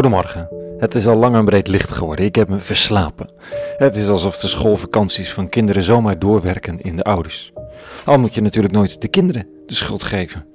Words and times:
Goedemorgen. 0.00 0.48
Het 0.78 0.94
is 0.94 1.06
al 1.06 1.16
lang 1.16 1.36
en 1.36 1.44
breed 1.44 1.68
licht 1.68 1.90
geworden. 1.90 2.24
Ik 2.24 2.34
heb 2.34 2.48
me 2.48 2.58
verslapen. 2.58 3.32
Het 3.76 3.96
is 3.96 4.08
alsof 4.08 4.38
de 4.38 4.48
schoolvakanties 4.48 5.32
van 5.32 5.48
kinderen 5.48 5.82
zomaar 5.82 6.18
doorwerken 6.18 6.80
in 6.80 6.96
de 6.96 7.02
ouders. 7.02 7.52
Al 8.04 8.18
moet 8.18 8.34
je 8.34 8.40
natuurlijk 8.40 8.74
nooit 8.74 9.00
de 9.00 9.08
kinderen 9.08 9.46
de 9.66 9.74
schuld 9.74 10.02
geven. 10.02 10.46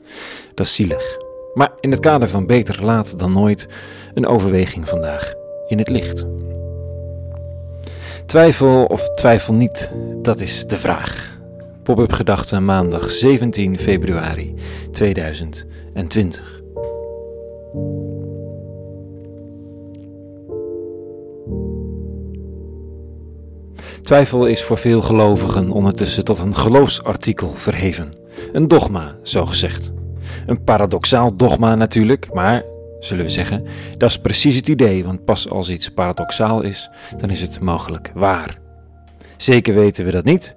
Dat 0.54 0.66
is 0.66 0.76
zielig. 0.76 1.18
Maar 1.54 1.72
in 1.80 1.92
het 1.92 2.00
kader 2.00 2.28
van 2.28 2.46
beter 2.46 2.84
laat 2.84 3.20
dan 3.20 3.32
nooit, 3.32 3.68
een 4.14 4.28
overweging 4.28 4.90
vandaag 4.90 5.34
in 5.68 5.78
het 5.78 5.90
licht. 5.90 6.26
Twijfel 8.26 8.86
of 8.86 9.10
twijfel 9.10 9.54
niet, 9.54 9.92
dat 10.22 10.40
is 10.40 10.66
de 10.66 10.78
vraag. 10.78 11.40
Pop-up 11.84 12.12
gedachten 12.12 12.66
maandag 12.66 13.12
17 13.12 13.78
februari 13.80 14.54
2020. 14.92 16.65
Twijfel 24.06 24.46
is 24.46 24.64
voor 24.64 24.78
veel 24.78 25.02
gelovigen 25.02 25.72
ondertussen 25.72 26.24
tot 26.24 26.40
een 26.40 26.56
geloofsartikel 26.56 27.56
verheven. 27.56 28.10
Een 28.52 28.68
dogma, 28.68 29.16
zo 29.24 29.46
gezegd. 29.46 29.92
Een 30.46 30.64
paradoxaal 30.64 31.36
dogma 31.36 31.76
natuurlijk, 31.76 32.34
maar, 32.34 32.64
zullen 33.00 33.26
we 33.26 33.32
zeggen, 33.32 33.66
dat 33.98 34.10
is 34.10 34.18
precies 34.18 34.56
het 34.56 34.68
idee, 34.68 35.06
want 35.06 35.26
pas 35.26 35.50
als 35.50 35.70
iets 35.70 35.90
paradoxaal 35.90 36.64
is, 36.64 36.90
dan 37.18 37.30
is 37.30 37.42
het 37.42 37.60
mogelijk 37.60 38.12
waar. 38.14 38.58
Zeker 39.38 39.74
weten 39.74 40.06
we 40.06 40.12
dat 40.12 40.24
niet, 40.24 40.56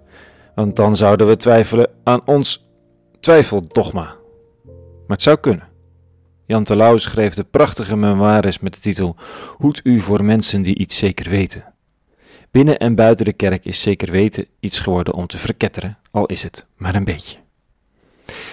want 0.54 0.76
dan 0.76 0.96
zouden 0.96 1.26
we 1.26 1.36
twijfelen 1.36 1.90
aan 2.04 2.20
ons 2.26 2.68
twijfeldogma. 3.20 4.16
Maar 5.06 5.16
het 5.16 5.22
zou 5.22 5.36
kunnen. 5.36 5.68
Jan 6.46 6.64
Terlouw 6.64 6.96
schreef 6.96 7.34
de 7.34 7.44
prachtige 7.44 7.96
memoires 7.96 8.58
met 8.58 8.74
de 8.74 8.80
titel 8.80 9.16
Hoed 9.56 9.80
u 9.84 10.00
voor 10.00 10.24
mensen 10.24 10.62
die 10.62 10.78
iets 10.78 10.96
zeker 10.96 11.30
weten. 11.30 11.76
Binnen 12.50 12.78
en 12.78 12.94
buiten 12.94 13.24
de 13.24 13.32
kerk 13.32 13.64
is 13.64 13.82
zeker 13.82 14.10
weten 14.10 14.46
iets 14.60 14.78
geworden 14.78 15.14
om 15.14 15.26
te 15.26 15.38
verketteren, 15.38 15.98
al 16.10 16.26
is 16.26 16.42
het 16.42 16.66
maar 16.76 16.94
een 16.94 17.04
beetje. 17.04 17.36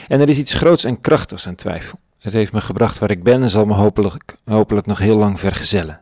En 0.08 0.20
er 0.20 0.30
is 0.30 0.38
iets 0.38 0.54
groots 0.54 0.84
en 0.84 1.02
krachtigs 1.02 1.48
aan 1.48 1.56
twijfel. 1.56 2.00
Het 2.20 2.34
heeft 2.34 2.52
me 2.52 2.62
gebracht 2.62 3.00
waar 3.00 3.12
ik 3.12 3.23
ben 3.23 3.42
en 3.42 3.50
zal 3.50 3.66
me 3.66 3.73
hopelijk, 3.73 4.38
hopelijk 4.46 4.88
nog 4.88 4.98
heel 4.98 5.18
lang 5.18 5.40
vergezellen. 5.40 6.00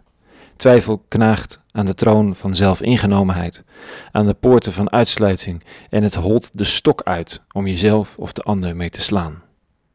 Twijfel 0.56 1.06
knaagt 1.08 1.62
aan 1.72 1.86
de 1.86 1.94
troon 1.94 2.36
van 2.36 2.56
zelfingenomenheid, 2.56 3.64
aan 4.12 4.26
de 4.26 4.34
poorten 4.34 4.74
van 4.74 4.92
uitsluiting 4.92 5.64
en 5.90 6.04
het 6.04 6.16
holt 6.16 6.58
de 6.58 6.64
stok 6.64 7.02
uit 7.02 7.42
om 7.52 7.68
jezelf 7.68 8.18
of 8.18 8.34
de 8.34 8.42
ander 8.42 8.76
mee 8.76 8.90
te 8.90 9.02
slaan. 9.02 9.42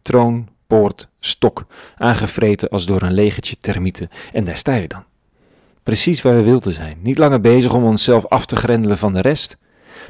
Troon, 0.02 0.48
poort, 0.66 1.08
stok, 1.20 1.66
aangevreten 1.96 2.68
als 2.68 2.86
door 2.86 3.02
een 3.02 3.12
legertje 3.12 3.56
termieten, 3.60 4.08
en 4.32 4.44
daar 4.44 4.56
sta 4.56 4.74
je 4.74 4.88
dan. 4.88 5.04
Precies 5.88 6.22
waar 6.22 6.36
we 6.36 6.42
wilden 6.42 6.74
zijn, 6.74 6.98
niet 7.00 7.18
langer 7.18 7.40
bezig 7.40 7.74
om 7.74 7.84
onszelf 7.84 8.26
af 8.26 8.46
te 8.46 8.56
grendelen 8.56 8.98
van 8.98 9.12
de 9.12 9.20
rest, 9.20 9.56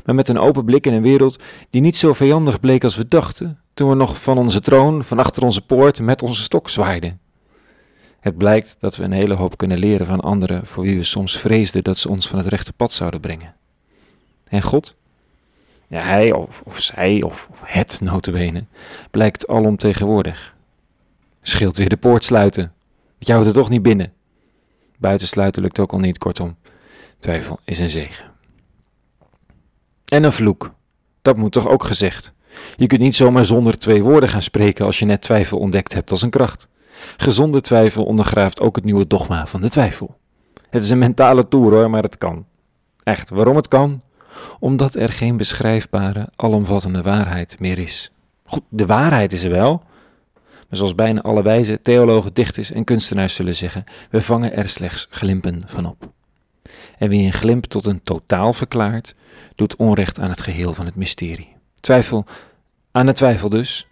maar 0.04 0.14
met 0.14 0.28
een 0.28 0.38
open 0.38 0.64
blik 0.64 0.86
in 0.86 0.92
een 0.92 1.02
wereld 1.02 1.38
die 1.70 1.80
niet 1.80 1.96
zo 1.96 2.12
vijandig 2.12 2.60
bleek 2.60 2.84
als 2.84 2.96
we 2.96 3.08
dachten, 3.08 3.60
toen 3.74 3.88
we 3.88 3.94
nog 3.94 4.22
van 4.22 4.38
onze 4.38 4.60
troon, 4.60 5.04
van 5.04 5.18
achter 5.18 5.42
onze 5.42 5.60
poort, 5.60 6.00
met 6.00 6.22
onze 6.22 6.42
stok 6.42 6.68
zwaaiden. 6.68 7.20
Het 8.20 8.36
blijkt 8.36 8.76
dat 8.80 8.96
we 8.96 9.04
een 9.04 9.12
hele 9.12 9.34
hoop 9.34 9.56
kunnen 9.56 9.78
leren 9.78 10.06
van 10.06 10.20
anderen 10.20 10.66
voor 10.66 10.84
wie 10.84 10.96
we 10.96 11.04
soms 11.04 11.38
vreesden 11.38 11.84
dat 11.84 11.98
ze 11.98 12.08
ons 12.08 12.28
van 12.28 12.38
het 12.38 12.46
rechte 12.46 12.72
pad 12.72 12.92
zouden 12.92 13.20
brengen. 13.20 13.54
En 14.48 14.62
God? 14.62 14.94
Ja, 15.86 16.00
hij 16.00 16.32
of, 16.32 16.62
zij 16.76 17.22
of, 17.22 17.48
het 17.62 18.00
notabene 18.02 18.64
blijkt 19.10 19.48
alomtegenwoordig. 19.48 20.54
Scheelt 21.42 21.76
weer 21.76 21.88
de 21.88 21.96
poort 21.96 22.24
sluiten. 22.24 22.72
Je 23.18 23.32
houdt 23.32 23.46
er 23.46 23.54
toch 23.54 23.68
niet 23.68 23.82
binnen. 23.82 24.16
Buitensluiten 24.98 25.62
lukt 25.62 25.78
ook 25.78 25.92
al 25.92 25.98
niet, 25.98 26.18
kortom. 26.18 26.56
Twijfel 27.18 27.58
is 27.64 27.78
een 27.78 27.90
zegen. 27.90 28.24
En 30.04 30.24
een 30.24 30.32
vloek. 30.32 30.72
Dat 31.22 31.36
moet 31.36 31.52
toch 31.52 31.68
ook 31.68 31.84
gezegd. 31.84 32.32
Je 32.76 32.86
kunt 32.86 33.00
niet 33.00 33.16
zomaar 33.16 33.44
zonder 33.44 33.78
twee 33.78 34.02
woorden 34.02 34.28
gaan 34.28 34.42
spreken 34.42 34.84
als 34.84 34.98
je 34.98 35.04
net 35.04 35.22
twijfel 35.22 35.58
ontdekt 35.58 35.92
hebt 35.92 36.10
als 36.10 36.22
een 36.22 36.30
kracht. 36.30 36.68
Gezonde 37.16 37.60
twijfel 37.60 38.04
ondergraaft 38.04 38.60
ook 38.60 38.76
het 38.76 38.84
nieuwe 38.84 39.06
dogma 39.06 39.46
van 39.46 39.60
de 39.60 39.68
twijfel. 39.68 40.16
Het 40.70 40.82
is 40.82 40.90
een 40.90 40.98
mentale 40.98 41.48
toer 41.48 41.72
hoor, 41.72 41.90
maar 41.90 42.02
het 42.02 42.18
kan. 42.18 42.46
Echt, 43.02 43.30
waarom 43.30 43.56
het 43.56 43.68
kan? 43.68 44.02
Omdat 44.58 44.94
er 44.94 45.12
geen 45.12 45.36
beschrijfbare, 45.36 46.28
alomvattende 46.36 47.02
waarheid 47.02 47.60
meer 47.60 47.78
is. 47.78 48.12
Goed, 48.44 48.62
de 48.68 48.86
waarheid 48.86 49.32
is 49.32 49.44
er 49.44 49.50
wel. 49.50 49.82
Maar 50.68 50.78
zoals 50.78 50.94
bijna 50.94 51.20
alle 51.20 51.42
wijze 51.42 51.80
theologen, 51.80 52.34
dichters 52.34 52.70
en 52.70 52.84
kunstenaars 52.84 53.34
zullen 53.34 53.56
zeggen, 53.56 53.84
we 54.10 54.22
vangen 54.22 54.56
er 54.56 54.68
slechts 54.68 55.06
glimpen 55.10 55.62
van 55.66 55.86
op. 55.86 56.10
En 56.98 57.08
wie 57.08 57.24
een 57.24 57.32
glimp 57.32 57.64
tot 57.64 57.86
een 57.86 58.02
totaal 58.02 58.52
verklaart, 58.52 59.14
doet 59.54 59.76
onrecht 59.76 60.18
aan 60.18 60.30
het 60.30 60.40
geheel 60.40 60.74
van 60.74 60.86
het 60.86 60.94
mysterie. 60.94 61.56
Twijfel 61.80 62.24
aan 62.92 63.06
de 63.06 63.12
twijfel 63.12 63.48
dus, 63.48 63.86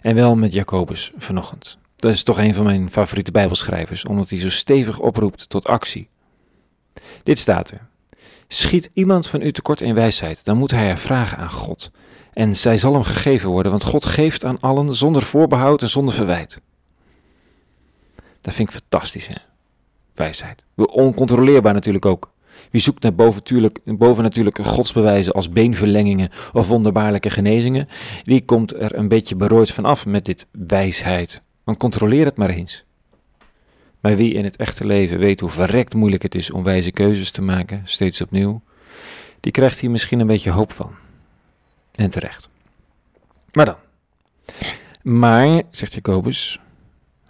en 0.00 0.14
wel 0.14 0.36
met 0.36 0.52
Jacobus 0.52 1.12
vanochtend. 1.16 1.78
Dat 1.96 2.12
is 2.12 2.22
toch 2.22 2.38
een 2.38 2.54
van 2.54 2.64
mijn 2.64 2.90
favoriete 2.90 3.30
Bijbelschrijvers, 3.30 4.04
omdat 4.04 4.28
hij 4.28 4.38
zo 4.38 4.50
stevig 4.50 4.98
oproept 4.98 5.48
tot 5.48 5.66
actie. 5.66 6.08
Dit 7.22 7.38
staat 7.38 7.70
er. 7.70 7.88
Schiet 8.48 8.90
iemand 8.92 9.26
van 9.26 9.42
u 9.42 9.52
tekort 9.52 9.80
in 9.80 9.94
wijsheid, 9.94 10.44
dan 10.44 10.56
moet 10.56 10.70
hij 10.70 10.90
er 10.90 10.98
vragen 10.98 11.38
aan 11.38 11.50
God. 11.50 11.90
En 12.32 12.56
zij 12.56 12.78
zal 12.78 12.92
hem 12.92 13.02
gegeven 13.02 13.50
worden, 13.50 13.72
want 13.72 13.84
God 13.84 14.04
geeft 14.04 14.44
aan 14.44 14.60
allen 14.60 14.94
zonder 14.94 15.22
voorbehoud 15.22 15.82
en 15.82 15.90
zonder 15.90 16.14
verwijt. 16.14 16.60
Dat 18.40 18.54
vind 18.54 18.68
ik 18.68 18.74
fantastisch, 18.74 19.26
hè? 19.26 19.34
Wijsheid. 20.14 20.64
Oncontroleerbaar 20.76 21.74
natuurlijk 21.74 22.06
ook. 22.06 22.30
Wie 22.70 22.80
zoekt 22.80 23.02
naar 23.02 23.14
bovennatuurlijke 23.84 24.64
godsbewijzen 24.64 25.32
als 25.32 25.50
beenverlengingen 25.50 26.30
of 26.52 26.68
wonderbaarlijke 26.68 27.30
genezingen, 27.30 27.88
die 28.22 28.44
komt 28.44 28.74
er 28.74 28.94
een 28.94 29.08
beetje 29.08 29.36
berooid 29.36 29.70
van 29.70 29.84
af 29.84 30.06
met 30.06 30.24
dit 30.24 30.46
wijsheid. 30.50 31.42
Want 31.64 31.78
controleer 31.78 32.24
het 32.24 32.36
maar 32.36 32.50
eens. 32.50 32.84
Maar 34.00 34.16
wie 34.16 34.34
in 34.34 34.44
het 34.44 34.56
echte 34.56 34.84
leven 34.84 35.18
weet 35.18 35.40
hoe 35.40 35.50
verrekt 35.50 35.94
moeilijk 35.94 36.22
het 36.22 36.34
is 36.34 36.50
om 36.50 36.62
wijze 36.62 36.90
keuzes 36.90 37.30
te 37.30 37.42
maken, 37.42 37.80
steeds 37.84 38.20
opnieuw, 38.20 38.62
die 39.40 39.52
krijgt 39.52 39.78
hier 39.80 39.90
misschien 39.90 40.20
een 40.20 40.26
beetje 40.26 40.50
hoop 40.50 40.72
van. 40.72 40.94
En 41.94 42.10
terecht. 42.10 42.48
Maar 43.52 43.64
dan. 43.64 43.76
Maar, 45.02 45.62
zegt 45.70 45.94
Jacobus, 45.94 46.60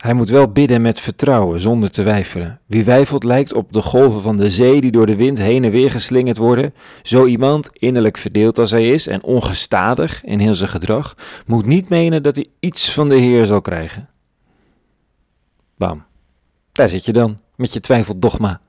hij 0.02 0.14
moet 0.14 0.28
wel 0.28 0.52
bidden 0.52 0.82
met 0.82 1.00
vertrouwen, 1.00 1.60
zonder 1.60 1.90
te 1.90 2.02
weifelen. 2.02 2.60
Wie 2.66 2.84
weifelt 2.84 3.24
lijkt 3.24 3.52
op 3.52 3.72
de 3.72 3.82
golven 3.82 4.22
van 4.22 4.36
de 4.36 4.50
zee 4.50 4.80
die 4.80 4.90
door 4.90 5.06
de 5.06 5.16
wind 5.16 5.38
heen 5.38 5.64
en 5.64 5.70
weer 5.70 5.90
geslingerd 5.90 6.36
worden. 6.36 6.74
Zo 7.02 7.26
iemand, 7.26 7.68
innerlijk 7.72 8.18
verdeeld 8.18 8.58
als 8.58 8.70
hij 8.70 8.90
is 8.90 9.06
en 9.06 9.22
ongestadig 9.22 10.24
in 10.24 10.38
heel 10.38 10.54
zijn 10.54 10.70
gedrag, 10.70 11.16
moet 11.46 11.66
niet 11.66 11.88
menen 11.88 12.22
dat 12.22 12.36
hij 12.36 12.46
iets 12.60 12.92
van 12.92 13.08
de 13.08 13.16
Heer 13.16 13.46
zal 13.46 13.60
krijgen. 13.60 14.08
Bam. 15.76 16.04
Daar 16.72 16.88
zit 16.88 17.04
je 17.04 17.12
dan, 17.12 17.38
met 17.56 17.72
je 17.72 17.80
twijfeldogma. 17.80 18.60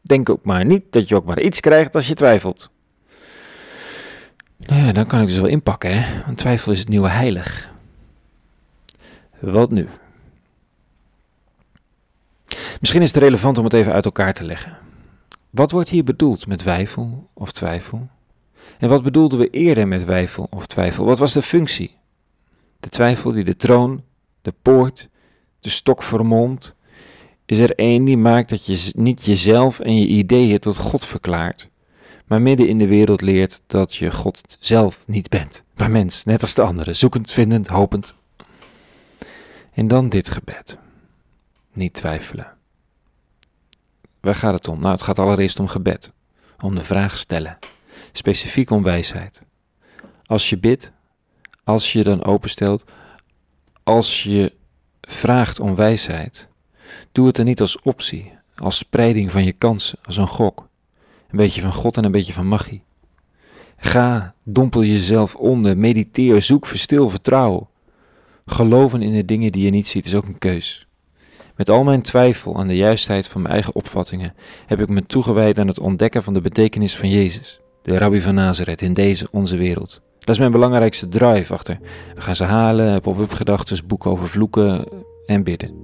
Denk 0.00 0.28
ook 0.28 0.44
maar 0.44 0.64
niet 0.64 0.82
dat 0.90 1.08
je 1.08 1.16
ook 1.16 1.24
maar 1.24 1.40
iets 1.40 1.60
krijgt 1.60 1.94
als 1.94 2.08
je 2.08 2.14
twijfelt. 2.14 2.70
Nou 4.66 4.82
ja, 4.82 4.92
dan 4.92 5.06
kan 5.06 5.20
ik 5.20 5.26
dus 5.26 5.38
wel 5.38 5.46
inpakken, 5.46 6.02
hè? 6.02 6.24
Want 6.24 6.38
twijfel 6.38 6.72
is 6.72 6.78
het 6.78 6.88
nieuwe 6.88 7.08
heilig. 7.08 7.72
Wat 9.38 9.70
nu? 9.70 9.88
Misschien 12.80 13.02
is 13.02 13.14
het 13.14 13.22
relevant 13.22 13.58
om 13.58 13.64
het 13.64 13.72
even 13.72 13.92
uit 13.92 14.04
elkaar 14.04 14.32
te 14.32 14.44
leggen. 14.44 14.76
Wat 15.50 15.70
wordt 15.70 15.88
hier 15.88 16.04
bedoeld 16.04 16.46
met 16.46 16.62
wijfel 16.62 17.28
of 17.32 17.52
twijfel? 17.52 18.08
En 18.78 18.88
wat 18.88 19.02
bedoelden 19.02 19.38
we 19.38 19.50
eerder 19.50 19.88
met 19.88 20.04
wijfel 20.04 20.46
of 20.50 20.66
twijfel? 20.66 21.04
Wat 21.04 21.18
was 21.18 21.32
de 21.32 21.42
functie? 21.42 21.96
De 22.80 22.88
twijfel 22.88 23.32
die 23.32 23.44
de 23.44 23.56
troon, 23.56 24.02
de 24.42 24.54
poort, 24.62 25.08
de 25.60 25.68
stok 25.68 26.02
vermomt, 26.02 26.74
is 27.46 27.58
er 27.58 27.74
één 27.74 28.04
die 28.04 28.16
maakt 28.16 28.50
dat 28.50 28.66
je 28.66 28.92
niet 28.96 29.24
jezelf 29.24 29.80
en 29.80 29.96
je 29.96 30.06
ideeën 30.06 30.58
tot 30.58 30.76
God 30.76 31.06
verklaart, 31.06 31.68
maar 32.24 32.42
midden 32.42 32.68
in 32.68 32.78
de 32.78 32.86
wereld 32.86 33.20
leert 33.20 33.62
dat 33.66 33.94
je 33.94 34.10
God 34.10 34.56
zelf 34.60 34.98
niet 35.06 35.28
bent, 35.28 35.62
maar 35.76 35.90
mens, 35.90 36.24
net 36.24 36.40
als 36.40 36.54
de 36.54 36.62
anderen, 36.62 36.96
zoekend, 36.96 37.30
vindend, 37.30 37.68
hopend. 37.68 38.14
En 39.72 39.88
dan 39.88 40.08
dit 40.08 40.30
gebed. 40.30 40.78
Niet 41.72 41.92
twijfelen. 41.92 42.52
Waar 44.20 44.34
gaat 44.34 44.52
het 44.52 44.68
om? 44.68 44.80
Nou, 44.80 44.92
het 44.92 45.02
gaat 45.02 45.18
allereerst 45.18 45.60
om 45.60 45.68
gebed. 45.68 46.12
Om 46.60 46.74
de 46.74 46.84
vraag 46.84 47.18
stellen. 47.18 47.58
Specifiek 48.12 48.70
om 48.70 48.82
wijsheid. 48.82 49.42
Als 50.26 50.48
je 50.48 50.58
bidt, 50.58 50.92
als 51.64 51.92
je 51.92 52.02
dan 52.02 52.24
openstelt, 52.24 52.84
als 53.82 54.22
je 54.22 54.52
vraagt 55.00 55.60
om 55.60 55.74
wijsheid, 55.74 56.48
doe 57.12 57.26
het 57.26 57.38
er 57.38 57.44
niet 57.44 57.60
als 57.60 57.80
optie, 57.82 58.32
als 58.56 58.76
spreiding 58.76 59.30
van 59.30 59.44
je 59.44 59.52
kansen, 59.52 59.98
als 60.02 60.16
een 60.16 60.28
gok. 60.28 60.68
Een 61.34 61.40
beetje 61.40 61.60
van 61.60 61.72
God 61.72 61.96
en 61.96 62.04
een 62.04 62.12
beetje 62.12 62.32
van 62.32 62.48
magie. 62.48 62.82
Ga, 63.76 64.34
dompel 64.42 64.84
jezelf 64.84 65.34
onder, 65.34 65.78
mediteer, 65.78 66.42
zoek, 66.42 66.66
verstil, 66.66 67.08
vertrouw. 67.08 67.68
Geloven 68.46 69.02
in 69.02 69.12
de 69.12 69.24
dingen 69.24 69.52
die 69.52 69.64
je 69.64 69.70
niet 69.70 69.88
ziet 69.88 70.06
is 70.06 70.14
ook 70.14 70.24
een 70.24 70.38
keus. 70.38 70.86
Met 71.56 71.70
al 71.70 71.84
mijn 71.84 72.02
twijfel 72.02 72.56
aan 72.58 72.66
de 72.66 72.76
juistheid 72.76 73.28
van 73.28 73.40
mijn 73.40 73.54
eigen 73.54 73.74
opvattingen 73.74 74.34
heb 74.66 74.80
ik 74.80 74.88
me 74.88 75.06
toegewijd 75.06 75.58
aan 75.58 75.66
het 75.66 75.78
ontdekken 75.78 76.22
van 76.22 76.34
de 76.34 76.40
betekenis 76.40 76.96
van 76.96 77.10
Jezus, 77.10 77.60
de 77.82 77.98
Rabbi 77.98 78.20
van 78.20 78.34
Nazareth, 78.34 78.82
in 78.82 78.92
deze 78.92 79.28
onze 79.30 79.56
wereld. 79.56 80.00
Dat 80.18 80.34
is 80.34 80.38
mijn 80.38 80.52
belangrijkste 80.52 81.08
drive 81.08 81.52
achter. 81.52 81.78
We 82.14 82.20
gaan 82.20 82.36
ze 82.36 82.44
halen, 82.44 83.00
pop-up 83.00 83.32
gedachten, 83.32 83.86
boeken 83.86 84.10
over 84.10 84.28
vloeken 84.28 84.88
en 85.26 85.42
bidden. 85.42 85.74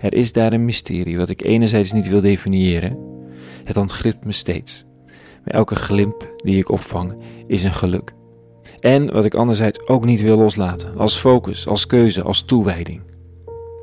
Er 0.00 0.14
is 0.14 0.32
daar 0.32 0.52
een 0.52 0.64
mysterie 0.64 1.18
wat 1.18 1.28
ik 1.28 1.44
enerzijds 1.44 1.92
niet 1.92 2.08
wil 2.08 2.20
definiëren. 2.20 3.16
Het 3.68 3.76
ontglipt 3.76 4.24
me 4.24 4.32
steeds. 4.32 4.84
Maar 5.44 5.54
elke 5.54 5.74
glimp 5.74 6.34
die 6.36 6.58
ik 6.58 6.70
opvang 6.70 7.16
is 7.46 7.64
een 7.64 7.74
geluk. 7.74 8.12
En 8.80 9.12
wat 9.12 9.24
ik 9.24 9.34
anderzijds 9.34 9.88
ook 9.88 10.04
niet 10.04 10.22
wil 10.22 10.36
loslaten, 10.36 10.96
als 10.96 11.18
focus, 11.18 11.66
als 11.66 11.86
keuze, 11.86 12.22
als 12.22 12.42
toewijding. 12.42 13.02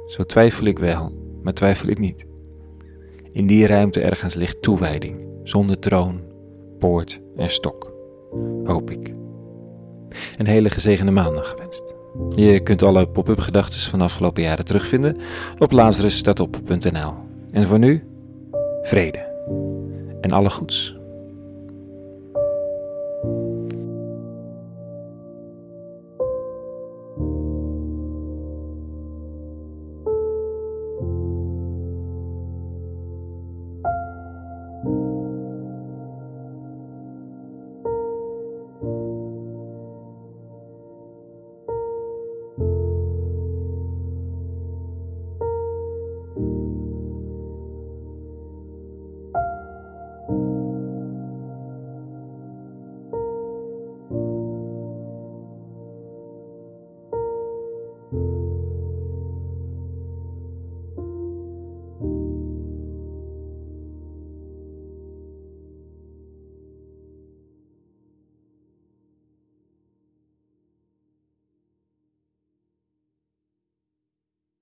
Zo 0.07 0.23
twijfel 0.23 0.65
ik 0.65 0.79
wel, 0.79 1.11
maar 1.43 1.53
twijfel 1.53 1.89
ik 1.89 1.99
niet. 1.99 2.25
In 3.31 3.47
die 3.47 3.67
ruimte 3.67 4.01
ergens 4.01 4.33
ligt 4.33 4.61
toewijding, 4.61 5.27
zonder 5.43 5.79
troon, 5.79 6.21
poort 6.79 7.21
en 7.35 7.49
stok. 7.49 7.93
Hoop 8.63 8.91
ik. 8.91 9.13
Een 10.37 10.47
hele 10.47 10.69
gezegende 10.69 11.11
maandag 11.11 11.49
gewenst. 11.49 11.95
Je 12.35 12.59
kunt 12.59 12.83
alle 12.83 13.07
pop-up 13.07 13.39
gedachten 13.39 13.79
van 13.79 13.99
de 13.99 14.05
afgelopen 14.05 14.43
jaren 14.43 14.65
terugvinden 14.65 15.17
op 15.59 15.71
lazarusstatop.nl. 15.71 17.13
En 17.51 17.65
voor 17.65 17.79
nu, 17.79 18.03
vrede 18.83 19.33
en 20.25 20.31
alle 20.33 20.49
goeds. 20.49 20.94